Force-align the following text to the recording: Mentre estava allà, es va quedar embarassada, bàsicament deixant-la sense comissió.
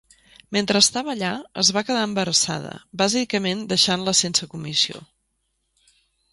Mentre 0.55 0.79
estava 0.85 1.11
allà, 1.13 1.33
es 1.63 1.69
va 1.77 1.83
quedar 1.89 2.07
embarassada, 2.07 2.73
bàsicament 3.03 3.63
deixant-la 3.75 4.17
sense 4.25 4.51
comissió. 4.57 5.07